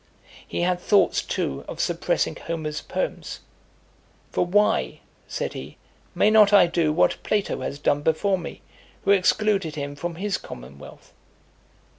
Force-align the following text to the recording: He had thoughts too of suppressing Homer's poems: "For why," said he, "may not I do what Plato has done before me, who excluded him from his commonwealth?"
He 0.47 0.61
had 0.61 0.79
thoughts 0.79 1.21
too 1.21 1.63
of 1.67 1.79
suppressing 1.79 2.35
Homer's 2.35 2.81
poems: 2.81 3.41
"For 4.31 4.43
why," 4.43 5.01
said 5.27 5.53
he, 5.53 5.77
"may 6.15 6.31
not 6.31 6.51
I 6.51 6.65
do 6.65 6.91
what 6.91 7.21
Plato 7.21 7.61
has 7.61 7.77
done 7.77 8.01
before 8.01 8.39
me, 8.39 8.63
who 9.03 9.11
excluded 9.11 9.75
him 9.75 9.95
from 9.95 10.15
his 10.15 10.39
commonwealth?" 10.39 11.13